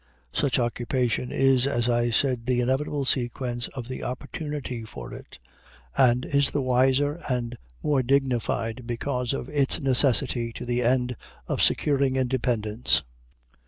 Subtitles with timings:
[0.33, 5.37] Such occupation is, as I said, the inevitable sequence of the opportunity for it,
[5.95, 11.61] and is the wiser and more dignified because of its necessity to the end of
[11.61, 13.03] securing independence.